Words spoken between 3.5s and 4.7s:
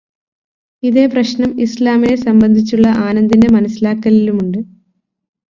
മനസ്സിലാക്കലിലുമുണ്ട്.